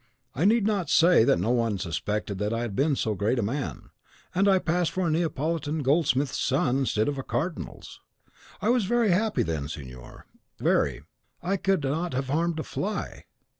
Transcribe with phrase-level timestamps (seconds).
[0.33, 3.43] I need not say that no one suspected that I had been so great a
[3.43, 3.91] man,
[4.33, 8.01] and I passed for a Neapolitan goldsmith's son instead of a cardinal's.
[8.63, 10.25] I was very happy then, signor,
[10.57, 11.03] very,
[11.43, 13.25] I could not have harmed a fly!